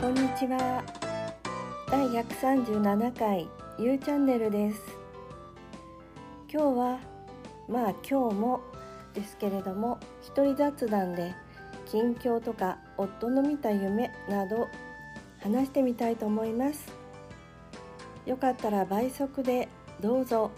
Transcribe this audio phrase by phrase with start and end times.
[0.00, 0.82] こんにちは。
[1.90, 3.46] 第137回
[3.78, 4.80] U チャンネルです。
[6.50, 6.98] 今日は
[7.68, 8.62] まあ今日も
[9.12, 11.34] ですけれども一人雑談で
[11.84, 14.68] 近況とか夫の見た夢など
[15.42, 16.90] 話してみたいと思います。
[18.24, 19.68] よかったら倍速で
[20.00, 20.50] どうぞ。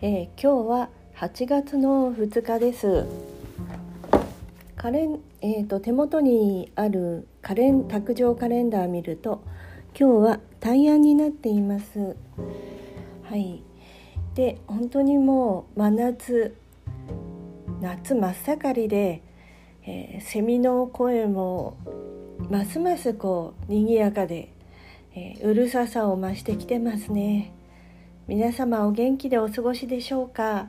[0.00, 3.06] えー、今日は8月の2日です。
[4.76, 9.42] カレン、えーと、手元にあるカレン卓上カレンダー見ると
[9.98, 12.16] 今日は大安になっています。
[13.22, 13.62] はい。
[14.34, 16.56] で本当にもう真夏
[17.80, 19.22] 夏真っ盛りで、
[19.86, 21.76] えー、セミの声も
[22.50, 24.52] ますますこう賑やかで、
[25.14, 27.52] えー、うるささを増してきてますね。
[28.26, 30.68] 皆様お元気でお過ごしでしょうか？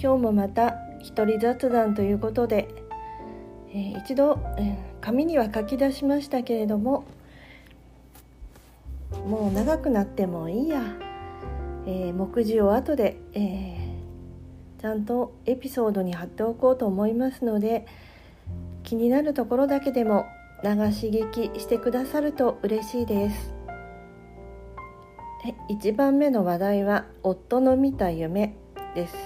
[0.00, 2.68] 今日もまた一人雑談ということで、
[3.70, 7.06] えー、一度、えー、紙には書き出しましたけれども
[9.26, 10.80] もう長くなってもいいや、
[11.86, 13.76] えー、目次を後で、え、
[14.80, 17.84] ちゃんとエピソードに貼っておこうと思いますので
[18.84, 20.26] 気になるところだけでも
[20.62, 23.59] 流し聞きしてくださると嬉しいです。
[25.68, 28.54] 1番目の話題は夫の見た夢
[28.94, 29.16] です、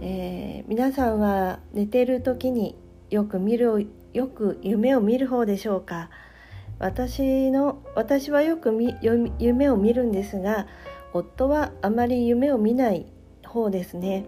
[0.00, 2.74] えー、皆さんは寝てる時に
[3.10, 6.08] よく見るよく夢を見る方でしょうか？
[6.78, 8.74] 私の私はよく
[9.38, 10.66] 夢を見るんですが
[11.12, 13.04] 夫はあまり夢を見ない
[13.44, 14.24] 方ですね。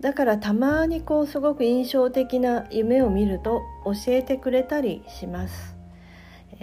[0.00, 5.71] だからたまにこうすごく印象的な夢を見ると教えてくれたりします、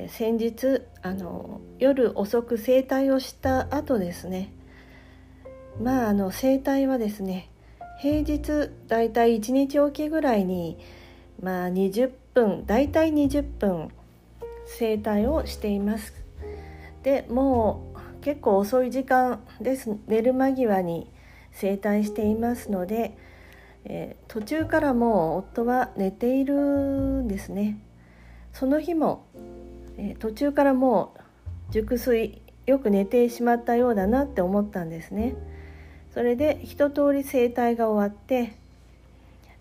[0.07, 4.53] 先日あの夜遅く整体をした後ですね。
[5.81, 7.49] まああの整体はですね
[7.99, 10.77] 平日だいたい1日おきぐらいに
[11.41, 13.89] まあ20分だいたい20分
[14.65, 16.13] 整体をしています。
[17.03, 19.97] でもう結構遅い時間です。
[20.07, 21.09] 寝る間際に
[21.51, 23.17] 整体していますので、
[23.85, 27.79] えー、途中からもう夫は寝ているんですね。
[28.53, 29.25] その日も、
[29.99, 35.35] え、途中からもう熟睡よく寝てしまったようだなって思ったんですね。
[36.13, 38.53] それで一通り整体が終わって、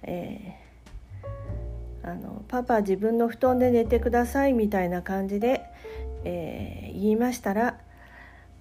[0.03, 0.69] えー
[2.09, 5.63] あのパパ自分の布団で寝てくださいみたいな感じで、
[6.25, 7.79] えー、言いましたら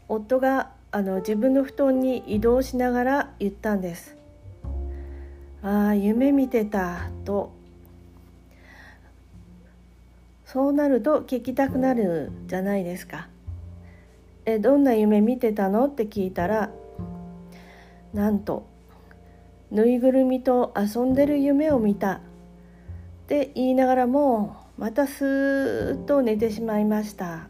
[0.10, 4.18] 夫があの自分の布団に移動しながら言ったんです
[5.64, 7.52] 「ああ夢見てた」と
[10.48, 13.28] そうなると聞きたくなるじゃないですか。
[14.46, 15.88] えどんな夢見てたの？
[15.88, 16.70] って聞いたら
[18.14, 18.66] なんと
[19.72, 22.14] ぬいぐるみと遊んでる夢を見た。
[22.14, 22.20] っ
[23.28, 27.50] て言いながらもまたスーッと寝てしまいました。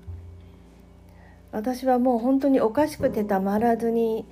[1.51, 4.25] 私はもう本当におかしくてたまらずに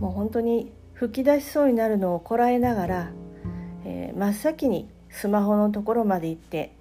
[0.00, 3.10] もう本当に吹き出しそうになるのをこらえながら、
[3.86, 6.74] えー、真っ先にスマホのところまで行って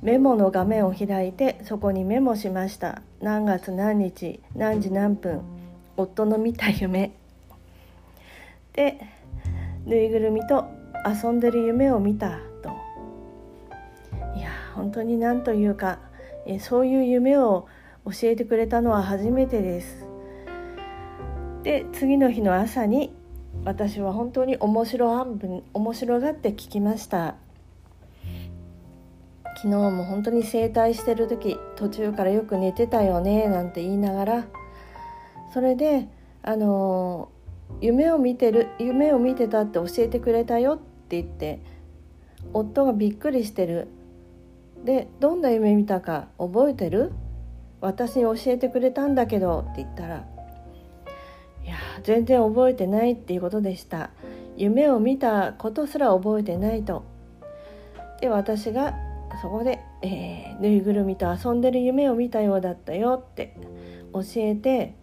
[0.00, 3.02] メモの画面を開いてそこにメモしました。
[3.20, 5.42] 何月何日何時何分
[5.96, 7.12] 夫の見た夢。
[8.74, 9.00] で
[9.84, 10.66] ぬいぐるみと
[11.04, 12.70] 遊んでる夢を見たと。
[14.36, 15.98] いや本当に何というか、
[16.46, 17.66] えそういう夢を
[18.04, 20.06] 教えてくれたのは初めてです。
[21.64, 23.12] で次の日の朝に
[23.64, 27.34] 私は本当に面白半分面白がって聞きました。
[29.60, 34.44] 昨日も本当に整体してる時途中からよく寝てたよねなんて言いながら
[35.52, 36.06] それで
[36.42, 37.28] あの
[37.80, 41.60] 夢を見てる夢を見てたって教えてくれたよって言って
[42.52, 43.88] 夫がびっくりしてる。
[44.84, 47.10] でどんな夢見たか覚えてる？
[47.80, 50.24] 私に教えてくれたんだけどって言ったら
[51.64, 51.74] いや
[52.04, 54.10] 全然覚えてないっていうことでした。
[54.56, 57.04] 夢を見たことすら覚えてないと。
[58.20, 58.94] で私が
[59.40, 63.56] そこで、えー、ぬいぐるみと遊んでる夢を見たようだったよって
[64.12, 64.94] 教えて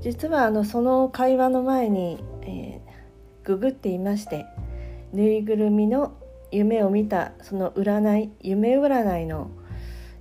[0.00, 4.46] 実はあのその会話の前に、えー、ググっていまして
[5.12, 6.16] ぬいぐるみの
[6.50, 9.50] 夢を見たその占い夢占いの、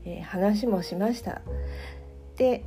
[0.04, 1.42] えー、話もしました。
[2.38, 2.66] で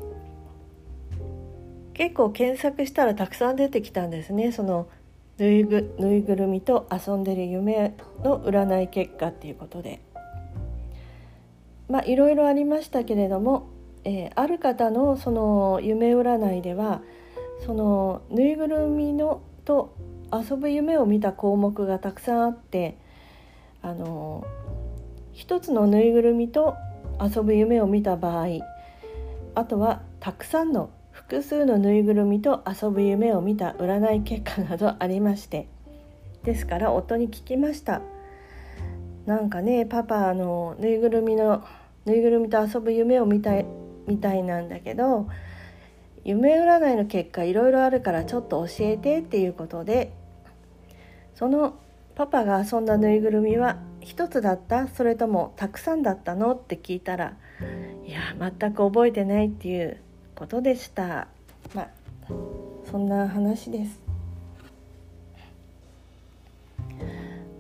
[1.93, 4.53] 結構検索したらたくさん出てきたんですね。
[4.53, 4.89] その
[5.37, 10.01] ぬいぐぬいぐるみと遊んでる夢の占い結果っていうことで。
[11.89, 13.71] まあいろいろありましたけれども
[14.05, 17.03] えー、ある方のその夢占いでは
[17.67, 19.95] そのぬいぐるみのと
[20.33, 22.97] 遊ぶ夢を見た項目がたくさんあって
[23.83, 24.47] あの
[25.33, 26.77] 一つのぬいぐるみと
[27.21, 28.47] 遊ぶ夢を見た場合
[29.55, 35.69] あとはたくさんの複数のぬいぐるみと遊ぶ夢を見た占い結果などありまして
[36.45, 38.01] ですから夫に聞きました。
[39.27, 41.63] なんかねパパのぬいぐるみの
[42.09, 43.67] ぬいぐるみと遊ぶ夢を見たい
[44.07, 45.29] みたいなんだけど
[46.25, 50.13] 夢占いの結果いろいろあるからちょっと教えてっていうことで
[51.35, 51.79] その
[52.15, 57.37] パパが遊んだぬいぐるみは一つだったそれともたくさんだったのって聞いたら
[58.07, 60.01] いや全く覚えてないっていう
[60.35, 61.29] ことでした。
[61.75, 61.89] まあ
[62.91, 64.01] そんな話です。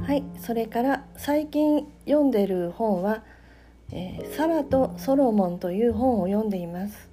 [0.01, 3.23] はいそれから最近読んでる本は
[3.93, 7.09] 「えー、サラとソロモン」という本を読んでいます。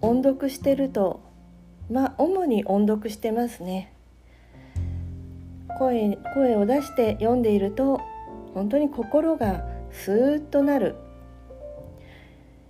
[0.00, 1.20] 音読してると
[1.90, 3.92] まあ主に音読してますね。
[5.78, 8.00] 声声を出して読んでいると
[8.54, 10.96] 本当に心がスーッとなる。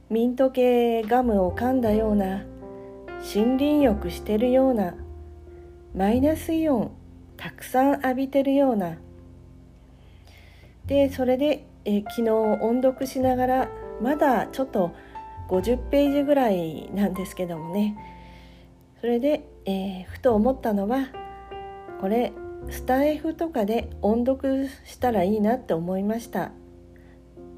[0.09, 2.45] ミント系ガムを噛んだような
[3.35, 4.95] 森林浴してるような
[5.95, 6.91] マイナスイオン
[7.37, 8.97] たくさん浴びてるような。
[10.87, 13.69] でそれでえ昨日音読しながら
[14.03, 14.95] まだちょっと
[15.49, 17.97] 50ページぐらいなんですけどもね。
[19.01, 21.09] それで、えー、ふと思ったのは
[22.01, 22.33] これ
[22.69, 26.53] スタイフとかで音読したらいいなって思いました。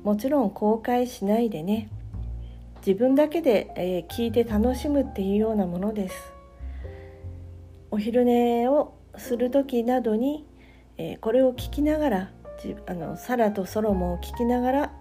[0.04, 1.88] もちろん公開しないでね。
[2.84, 6.32] 自分だけで、えー、聞いて楽しむっていうようなものです。
[7.90, 10.46] お昼寝をする時などに、
[10.96, 12.32] えー、これを聞きながら
[12.86, 14.92] あのサラとソロモンを聞きながら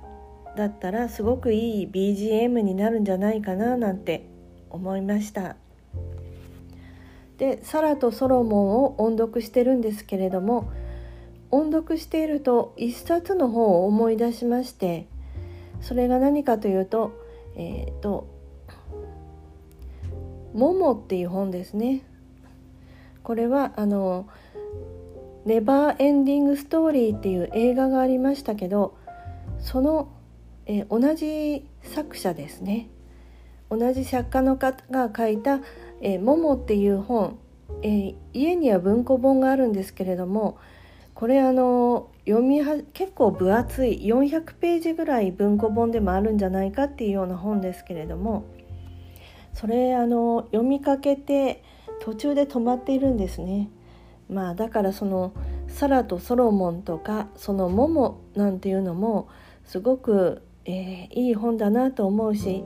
[0.55, 4.27] だったらすごくいい BGM になるんじゃないかななんて
[4.69, 5.55] 思いました。
[7.37, 10.71] でサラとソロモンを音読してるんですけれども
[11.49, 15.07] 音読していると一冊の本を思い出しまして
[15.81, 17.13] それが何かというと
[17.55, 18.27] えっ、ー、と
[20.53, 22.03] 「モモ」っていう本ですね。
[23.23, 24.27] これはあの
[25.45, 28.95] 「ネバーエンディングストーリー」っていう映画がありましたけど
[29.59, 30.09] その
[30.65, 32.89] え、同じ作者ですね
[33.69, 35.59] 同じ作家の方が書いた
[36.01, 37.37] 「えー、モモ」っていう本、
[37.81, 40.57] え、家には文庫本があるんですけれども
[41.13, 48.45] これあの読みは結構分厚い400ページぐらい文庫本でもあるんじゃないかっていうような本ですけれども
[49.53, 51.63] それあの読みかけて
[51.99, 53.69] 途中で止まっているんですね。
[54.31, 55.33] まあだからその
[55.67, 59.29] サラとソロモンとかそのモモなんていうのも
[59.65, 62.63] すごくえー、いい本だなと思うし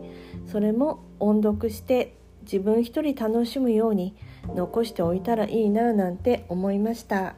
[0.47, 4.15] それも音読して自分一人楽しむように
[4.53, 7.35] 残しておいたらいいななんて思いました。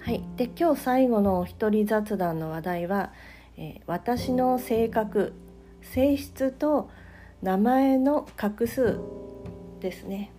[0.00, 3.12] はい、で今日最後の一人雑談の話題は、
[3.56, 5.32] えー、私の性格
[5.82, 6.90] 性質と
[7.42, 8.98] 名前の画数
[9.80, 10.32] ですね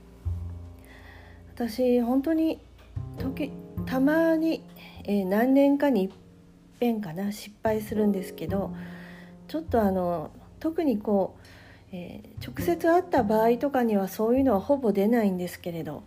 [1.58, 2.60] 私本当に
[3.18, 3.52] 時
[3.88, 4.64] たまに、
[5.06, 6.14] えー、何年かに
[6.80, 8.76] 遍かな失敗するんですけど
[9.48, 10.30] ちょっとあの
[10.60, 11.46] 特にこう、
[11.94, 16.04] えー、直接会った場合とかにはそういうのはほぼ出ないんですけれど、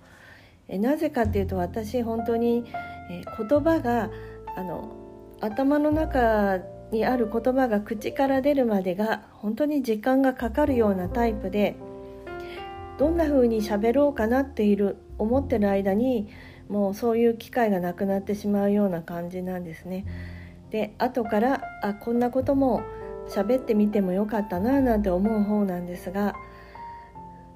[0.69, 2.65] えー、なぜかっていうと私本当に、
[3.11, 4.09] え、言葉が
[4.57, 4.93] あの
[5.41, 6.59] 頭の中
[6.93, 11.75] にある言葉が口から出るまでが本当に時間がかかるようなタイプで
[13.01, 16.29] どんな風に喋ろうかなっている思ってる間に
[16.69, 20.05] もうそういう機会がなくなってしまうような感じなんですね。
[20.69, 22.83] で後からあこんなことも
[23.27, 26.35] 喋ってみてもよかったななんて思う方なんですが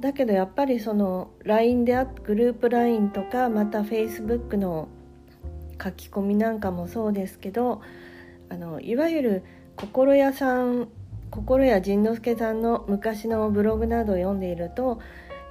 [0.01, 4.89] だけどやっぱりその LINE であグループ LINE とかまた Facebook の
[5.73, 7.83] 書き込みなんかもそうですけど
[8.49, 9.45] あのいわゆる
[9.77, 10.89] 心屋さん
[11.31, 15.01] 心屋仁之助さんの昔のブログなどを読んでいると、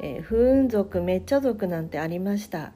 [0.04, 2.74] えー、不運族めっちゃ族なんてありました、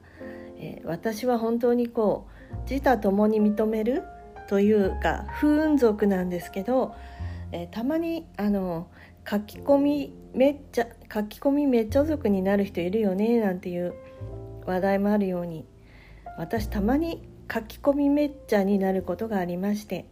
[0.58, 4.02] えー、私は本当にこう自他ともに認める
[4.48, 6.94] というか不運族なんですけど、
[7.52, 8.88] えー、たまにあの
[9.28, 13.92] 書き込みめっちゃ書き込みめっちゃ族になる人いるよねなんていう
[14.64, 15.66] 話題もあるように
[16.38, 20.06] 私たまに書き込みめっちゃになることがありまして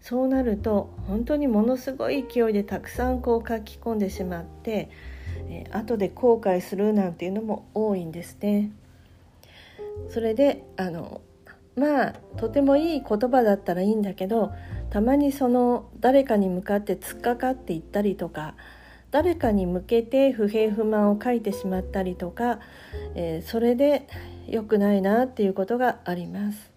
[0.00, 4.88] そうなると本当にものすごい勢いでたくさんこう書き込んでしまって、
[5.48, 8.72] えー、後で後悔するなんていうのも多いんですね。
[10.10, 11.20] それであの
[11.74, 14.52] まあとてもいい言葉だったらいいんだけど
[14.90, 18.54] たまにその誰かに向かって突っかかっていったりとか
[19.10, 22.60] 誰かに向けて不平不満を書いてしまったりとか、
[23.14, 24.06] えー、それで
[24.48, 26.70] 良くないなっていうことがあります。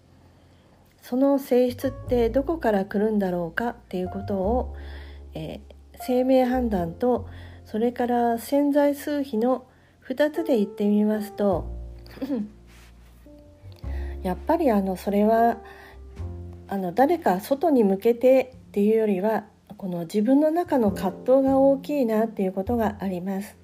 [1.02, 4.76] その性質ってどこから来るんだろうかっていうことを、
[5.34, 7.26] えー、生命判断と
[7.70, 9.64] それから潜在数比の
[10.08, 11.66] 2つで言ってみますと
[14.24, 15.58] やっぱりあのそれは
[16.66, 19.46] あの誰か外に向けてっていうよりは
[19.76, 23.56] この自分の中の葛藤が大きいなっていうことがあります。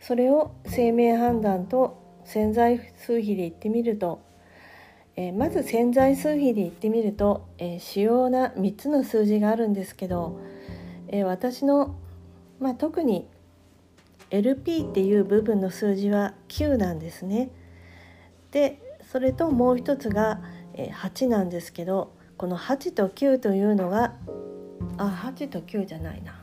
[0.00, 4.20] それを生命判断と潜在数比で言ってみると、
[5.16, 10.40] えー、まず潜在数比で言ってみると、えー、主要な3つの数字があるんですけど、
[11.08, 11.96] えー、私の、
[12.60, 13.26] まあ、特に
[14.30, 17.50] LP っていう部分の数字は9なんですね。
[18.52, 20.40] でそれともう一つが
[20.74, 24.14] 8なんですけどこの8と9というのが
[24.98, 26.40] あ8と9じゃないな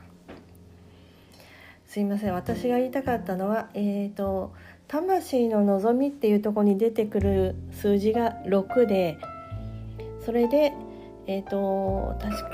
[1.85, 4.53] すいません私が言いたかったのはえっ、ー、と
[4.87, 9.17] 魂の望みっていうとこに出てくる数字が6で
[10.23, 10.73] それで
[11.25, 12.49] えっ、ー、と確か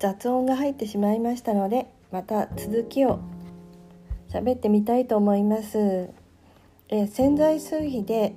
[0.00, 3.20] 雑音が入ってしまいましたのでまた続きを
[4.30, 6.08] 喋ってみたいと思います。
[6.88, 8.34] え潜在数比で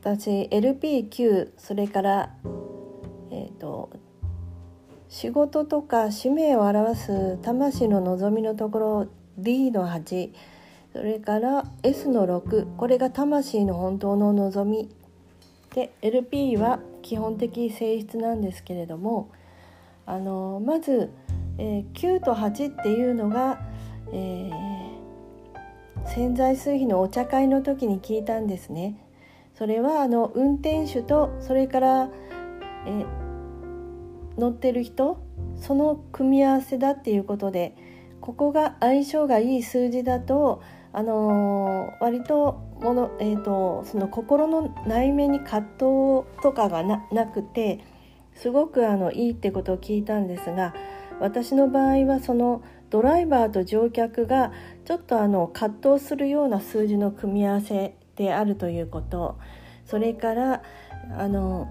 [0.00, 2.34] 私 LP9 それから
[3.30, 3.90] えっ、ー、と
[5.08, 9.06] 仕事とか使命を表す魂の望みのところ
[9.36, 10.32] D の8
[10.92, 14.88] それから S の6これが魂の本当の望み
[15.74, 19.30] で LP は基本的性質なんですけれども
[20.06, 21.10] あのまず、
[21.58, 23.60] えー、9と8っていうのが、
[24.12, 24.94] えー
[26.06, 28.96] 潜在数比のお茶会の時に聞いたんですね。
[29.54, 32.10] それはあの運転手とそれから
[32.86, 33.04] え
[34.36, 35.18] 乗ってる人
[35.56, 37.76] その組み合わせだっていうことで
[38.20, 40.60] ここが相性がいい数字だと、
[40.92, 47.80] あのー、割ともの、えーと、その心の内面に葛藤とかがなくて
[48.34, 50.74] すごくあのいいってことを聞いたんですが
[51.20, 54.52] 私の場合はそのドライバーと乗客が
[54.84, 59.38] ちょっとあの葛藤するような数字の組み合わせであるということ。
[59.86, 60.62] それから
[61.16, 61.68] あの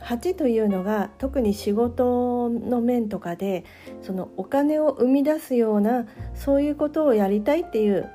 [0.00, 3.64] 8というのが特に仕事の面とかで
[4.02, 8.10] そのお金を生み出すようなそういうことをやりたいっていう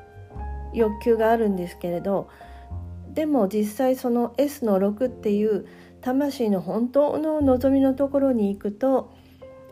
[0.74, 2.30] 欲求があるんですけれど
[3.14, 5.66] でも実際その S の6っていう
[6.02, 9.12] 魂の本当の望みのところに行くと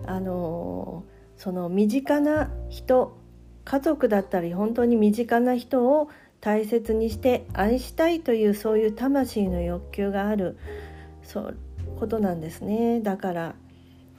[0.05, 1.03] あの
[1.37, 3.17] その身近な人
[3.63, 6.09] 家族だったり本当に身近な人を
[6.41, 10.57] 大切にして愛したいというそういう魂の欲求がある
[11.23, 11.57] そう
[11.99, 13.01] ことなんですね。
[13.01, 13.55] だから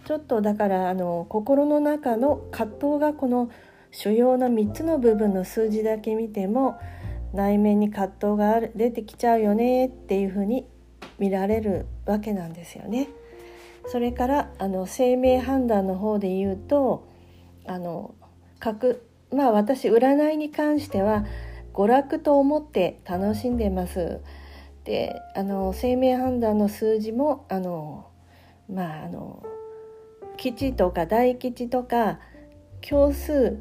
[0.05, 3.51] ちょっとだからあの心の中の葛藤がこの
[3.91, 6.79] 主要な3つの部分の数字だけ見ても
[7.33, 10.67] 内面に葛藤が出てきちゃうよねっていうふうに
[11.19, 13.09] 見られるわけなんですよね。
[13.87, 17.09] それからあの生命判断の方で言うと
[17.67, 18.15] あの
[18.61, 21.25] くまあ私占いに関しては
[21.73, 24.21] 娯楽と思って楽しんでます。
[24.85, 28.09] であの生命判断の数字もあの
[28.73, 29.45] まああの
[30.37, 32.21] 吉とか大吉とか
[32.81, 33.59] 教数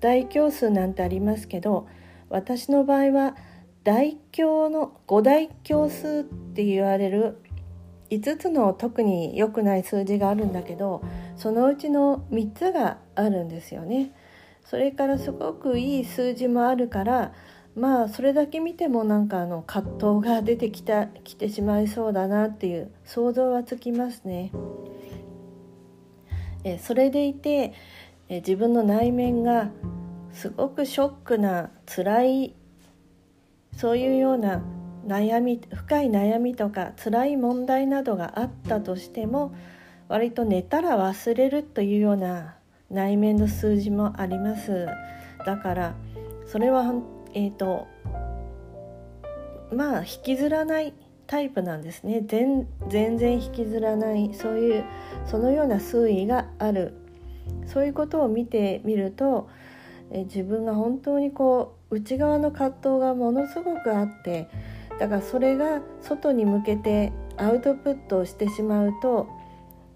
[0.00, 1.86] 大教数なんてありますけど
[2.28, 3.36] 私の場合は
[3.84, 7.38] 大教の五大教数って言われる
[8.10, 11.02] 5つの特に良くない数字があるんだけど
[11.36, 14.12] そのうちの3つがあるんですよね。
[14.64, 17.32] それからすごくいい数字もあるから
[17.76, 24.52] まあそれだけ見てもなんかあの葛藤が出てきたきてしまいそうだなっていう想像はつきますね。
[26.62, 27.74] えそれでいて
[28.28, 29.70] え自分の内面が
[30.34, 32.54] すごくショックな辛い
[33.76, 34.62] そういうような
[35.06, 39.54] 悩み深い悩みとか辛い問題などがあったとしても
[40.08, 42.56] 割と寝たら忘れるというような
[42.90, 44.86] 内面の数字もあります。
[45.46, 45.94] だから
[46.46, 46.94] それは
[47.32, 47.86] えっ、ー、と
[49.72, 50.94] まあ引きずらない
[51.26, 52.22] タイプなんですね。
[52.26, 54.84] 全全然引きずらないそういう
[55.26, 56.94] そのような推移がある。
[57.66, 59.48] そういうことを見てみると
[60.10, 64.48] え自分が本当にこう内側の葛藤がものすごくあって
[64.98, 69.28] だからそれが外に向けてアウトプットをしてしまうと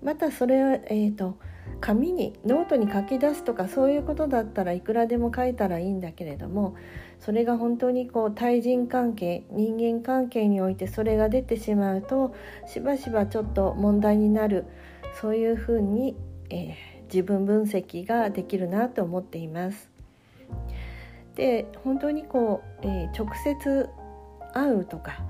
[0.02, 1.38] またそれは、えーと、
[1.80, 6.76] 紙にノートに書き出すとかそういうことだったらいくらでも書いたらいいんだけれども
[7.20, 12.34] それが本当にこう対人関係人間関係においてそれが出てしまうと
[12.66, 14.66] しばしばちょっと問題になる
[15.20, 16.16] そういうふうに、
[16.50, 16.74] えー、
[17.04, 19.97] 自分分析ができるなと思っています。
[21.38, 23.88] で本当にこう、えー、直接
[24.52, 25.20] 会うとか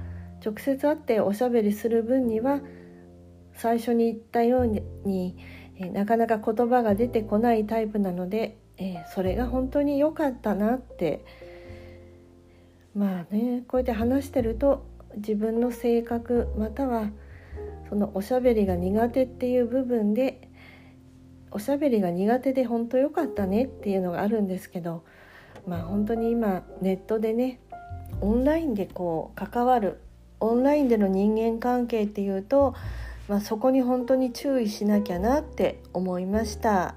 [0.44, 2.60] 直接会っておしゃべりする分には
[3.54, 5.36] 最初に言ったように、
[5.76, 11.24] えー、なかなか言葉が出てこないタイプなので、えー、それが本当に良かったなって。
[12.94, 14.84] まあねこうやって話してると
[15.16, 17.10] 自分の性格または
[17.88, 20.48] そのおしゃべりが苦手っていう部分で
[21.52, 25.04] おしゃべりが苦手で本当良かったねっていうのがあるんですけど
[25.66, 27.60] まあ本当に今ネットでね
[28.20, 30.00] オンラインでこう関わる
[30.40, 32.74] オンラインでの人間関係っていうと、
[33.28, 36.94] まあ、そこに本当に注意しなきゃなって思いました。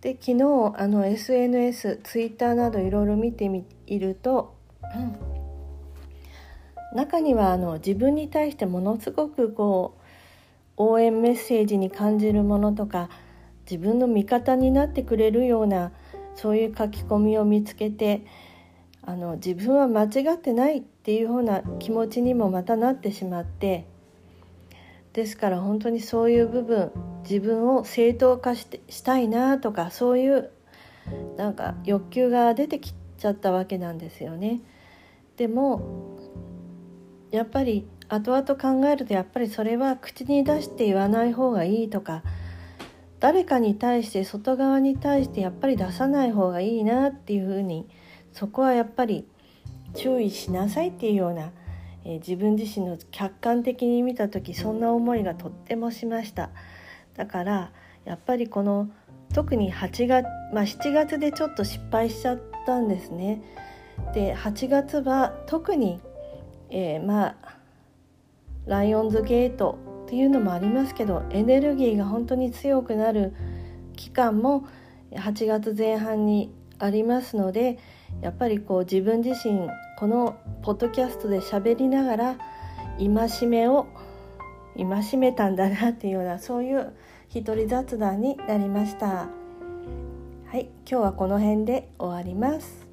[0.00, 4.54] で昨日あの SNS ツイッターなどいろいろ見てみると、
[4.94, 9.98] うん、中にはあの自分に対してものすごくこ
[10.76, 13.10] う応援メッセージに感じるものとか
[13.68, 15.90] 自分の味方になってくれるような
[16.40, 18.24] そういう書き込みを見つけて
[19.02, 23.86] あの自分は間違ってないっていうような気持ちにもまたなってしまって
[25.14, 26.92] ですから本当にそういう部分
[27.28, 30.50] 自分を正当化してしたいなとかそういう
[31.36, 34.60] なんか欲求が出てきちゃったわけなんですよね。
[35.36, 36.18] でも
[37.32, 42.22] やっぱり後々考えるとやっぱりそれは口に出して言わない方がいいとか
[43.20, 47.88] 誰かに対して外側に対してやっぱり出さない方がいいなっていうふうに
[48.32, 49.26] そこはやっぱり
[49.94, 51.50] 注意しなさいっていうような、
[52.04, 56.50] えー、自分自身の客観的に見た時そんな思いがとってもしました。
[57.16, 57.72] だから
[58.04, 58.88] やっぱりこの
[59.34, 63.42] 特に8月、まあ、7月でちょっと失敗しちゃったんですね。
[64.14, 66.00] で8月は特に、
[66.70, 67.58] えー、まあ
[68.66, 73.34] ライオンズゲートっていうのもありますけどエネルギーが本当に強くなる
[73.94, 74.66] 期間も
[75.12, 77.78] 8月前半にありますので
[78.22, 79.68] やっぱりこう自分自身
[79.98, 82.36] このポッドキャストで喋りながら
[82.96, 83.86] 戒めを
[84.78, 86.94] 戒めたんだなっていうようなそういう
[87.28, 89.28] 一人雑談になりました。
[90.46, 92.87] はい今日はこの辺で終わります。